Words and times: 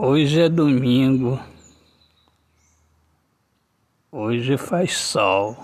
Hoje 0.00 0.42
é 0.42 0.48
domingo. 0.48 1.40
Hoje 4.12 4.56
faz 4.56 4.96
sol. 4.96 5.56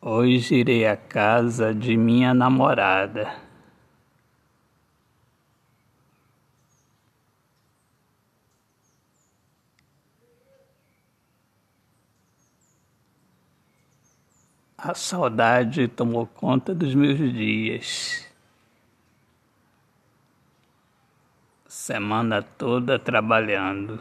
Hoje 0.00 0.56
irei 0.56 0.84
à 0.84 0.96
casa 0.96 1.72
de 1.72 1.96
minha 1.96 2.34
namorada. 2.34 3.32
A 14.84 14.94
saudade 14.94 15.86
tomou 15.86 16.26
conta 16.26 16.74
dos 16.74 16.92
meus 16.92 17.16
dias. 17.16 18.26
Semana 21.68 22.42
toda 22.42 22.98
trabalhando. 22.98 24.00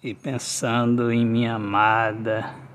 E 0.00 0.14
pensando 0.14 1.10
em 1.10 1.26
minha 1.26 1.56
amada. 1.56 2.69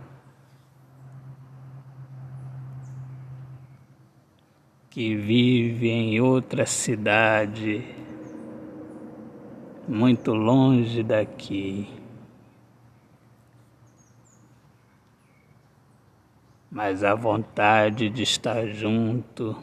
Que 4.95 5.13
vive 5.13 5.89
em 5.89 6.21
outra 6.21 6.65
cidade, 6.65 7.83
muito 9.85 10.33
longe 10.33 11.03
daqui. 11.03 11.85
Mas 16.71 17.03
a 17.03 17.13
vontade 17.13 18.09
de 18.09 18.23
estar 18.23 18.65
junto. 18.67 19.61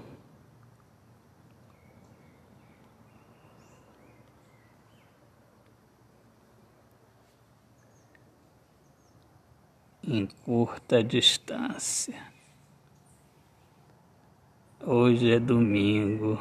Em 10.06 10.26
curta 10.44 11.02
distância. 11.02 12.31
Hoje 14.84 15.30
é 15.30 15.38
domingo, 15.38 16.36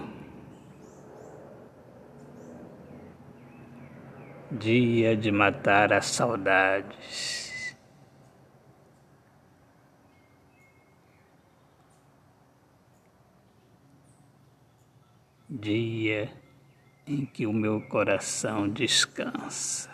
dia 4.50 5.16
de 5.16 5.32
matar 5.32 5.94
as 5.94 6.08
saudades. 6.08 7.78
Dia 15.48 16.34
em 17.06 17.28
que 17.28 17.46
o 17.46 17.54
meu 17.54 17.80
coração 17.90 18.68
descansa. 18.68 19.92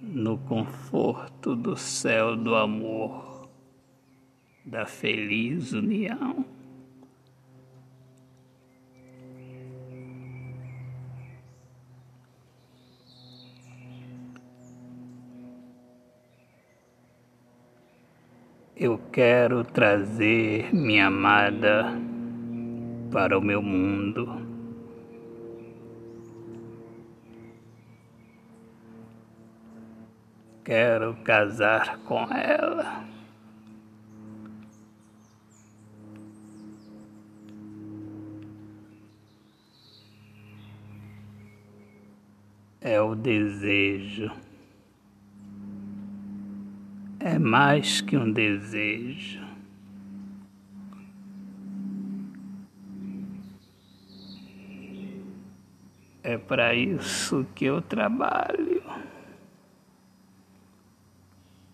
No 0.00 0.38
conforto 0.38 1.56
do 1.56 1.76
céu 1.76 2.36
do 2.36 2.54
amor 2.54 3.37
da 4.68 4.84
feliz 4.84 5.72
união. 5.72 6.44
Eu 18.76 19.00
quero 19.10 19.64
trazer 19.64 20.72
minha 20.72 21.06
amada 21.06 21.86
para 23.10 23.36
o 23.36 23.42
meu 23.42 23.60
mundo. 23.60 24.46
Quero 30.62 31.16
casar 31.24 31.98
com 32.00 32.22
ela. 32.32 33.17
É 42.88 43.02
o 43.02 43.14
desejo. 43.14 44.30
É 47.20 47.38
mais 47.38 48.00
que 48.00 48.16
um 48.16 48.32
desejo. 48.32 49.46
É 56.22 56.38
para 56.38 56.74
isso 56.74 57.46
que 57.54 57.66
eu 57.66 57.82
trabalho. 57.82 58.82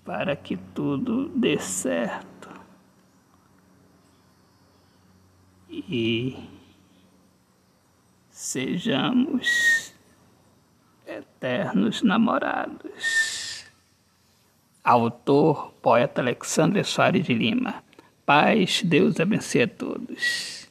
Para 0.05 0.35
que 0.35 0.57
tudo 0.57 1.29
dê 1.29 1.59
certo. 1.59 2.51
E 5.71 6.37
sejamos 8.31 9.84
eternos 11.45 12.03
namorados. 12.03 13.67
Autor, 14.83 15.75
poeta 15.83 16.23
Alexandre 16.23 16.83
Soares 16.85 17.27
de 17.27 17.35
Lima. 17.35 17.85
Paz, 18.25 18.83
Deus 18.83 19.21
abençoe 19.21 19.63
a 19.63 19.69
todos. 19.69 20.64